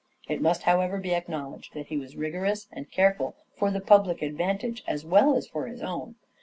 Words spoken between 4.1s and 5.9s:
advantage as well as for his